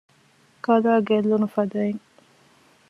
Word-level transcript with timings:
ކަލާ 0.65 0.93
ގެއްލުނު 1.07 1.47
ފަދައިން 1.53 2.01